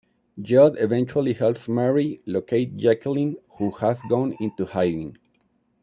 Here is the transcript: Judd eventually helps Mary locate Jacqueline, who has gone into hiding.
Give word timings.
Judd 0.41 0.79
eventually 0.79 1.33
helps 1.33 1.67
Mary 1.69 2.21
locate 2.25 2.75
Jacqueline, 2.75 3.37
who 3.59 3.69
has 3.69 3.99
gone 4.09 4.35
into 4.39 4.65
hiding. 4.65 5.15